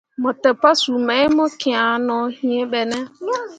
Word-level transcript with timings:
Mo 0.21 0.29
te 0.41 0.49
pasuu 0.61 0.99
mai 1.07 1.25
mo 1.35 1.45
kian 1.59 1.95
no 2.07 2.17
yĩĩ 2.37 2.63
ɓe 2.71 2.81
ne. 2.89 2.99